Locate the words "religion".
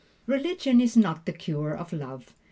0.25-0.81